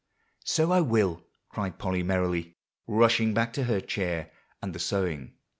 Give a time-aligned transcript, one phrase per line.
[0.45, 2.55] "So I will," cried Polly merrily,
[2.87, 5.33] rushing back to her chair and the sewing.